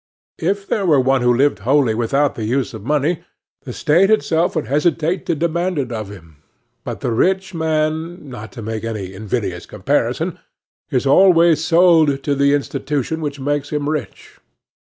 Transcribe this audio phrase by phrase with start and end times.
[0.39, 3.23] If there were one who lived wholly without the use of money,
[3.65, 6.37] the State itself would hesitate to demand it of him.
[6.83, 13.39] But the rich man—not to make any invidious comparison—is always sold to the institution which
[13.39, 14.39] makes him rich.